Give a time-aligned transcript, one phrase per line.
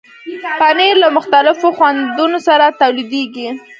[0.59, 3.47] پنېر له مختلفو خوندونو سره تولیدېږي.